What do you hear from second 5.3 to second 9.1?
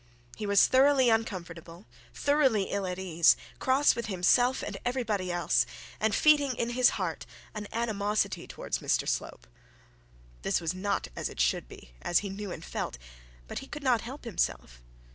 else, and feeding in his heart on animosity towards Mr